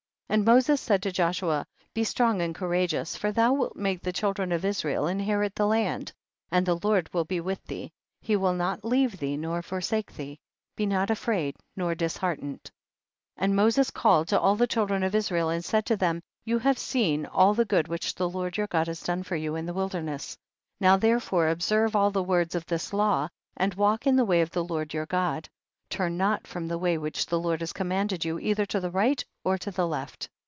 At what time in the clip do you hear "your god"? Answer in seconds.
18.55-18.87, 24.93-25.49